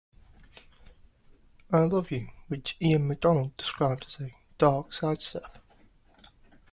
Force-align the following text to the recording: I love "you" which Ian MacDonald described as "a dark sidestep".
I 1.71 1.81
love 1.81 2.09
"you" 2.09 2.29
which 2.47 2.75
Ian 2.81 3.07
MacDonald 3.07 3.55
described 3.55 4.05
as 4.07 4.19
"a 4.19 4.35
dark 4.57 4.93
sidestep". 4.93 5.59